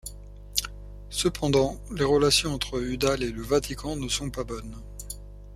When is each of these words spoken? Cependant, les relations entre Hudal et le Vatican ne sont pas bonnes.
Cependant, 1.11 1.79
les 1.95 2.03
relations 2.03 2.55
entre 2.55 2.81
Hudal 2.81 3.21
et 3.21 3.31
le 3.31 3.43
Vatican 3.43 3.95
ne 3.97 4.07
sont 4.09 4.31
pas 4.31 4.43
bonnes. 4.43 4.81